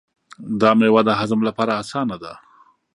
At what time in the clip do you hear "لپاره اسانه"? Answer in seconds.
1.47-2.15